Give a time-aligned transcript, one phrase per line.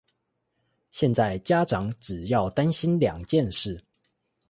[0.89, 3.83] 現在家長只要擔心兩件事